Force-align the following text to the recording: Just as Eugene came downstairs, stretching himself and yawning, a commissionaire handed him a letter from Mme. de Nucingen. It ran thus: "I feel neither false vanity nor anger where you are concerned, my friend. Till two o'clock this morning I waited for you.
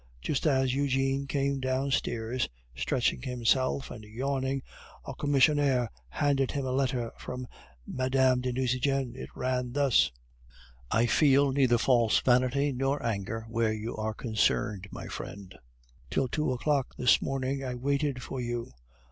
Just 0.19 0.47
as 0.47 0.73
Eugene 0.73 1.27
came 1.27 1.59
downstairs, 1.59 2.49
stretching 2.75 3.21
himself 3.21 3.91
and 3.91 4.03
yawning, 4.03 4.63
a 5.05 5.13
commissionaire 5.13 5.91
handed 6.09 6.49
him 6.53 6.65
a 6.65 6.71
letter 6.71 7.11
from 7.19 7.47
Mme. 7.85 8.41
de 8.41 8.51
Nucingen. 8.51 9.13
It 9.15 9.29
ran 9.35 9.73
thus: 9.73 10.11
"I 10.89 11.05
feel 11.05 11.51
neither 11.51 11.77
false 11.77 12.17
vanity 12.19 12.71
nor 12.71 13.05
anger 13.05 13.45
where 13.47 13.73
you 13.73 13.95
are 13.95 14.15
concerned, 14.15 14.87
my 14.89 15.05
friend. 15.05 15.53
Till 16.09 16.27
two 16.27 16.51
o'clock 16.51 16.95
this 16.97 17.21
morning 17.21 17.63
I 17.63 17.75
waited 17.75 18.23
for 18.23 18.41
you. 18.41 18.71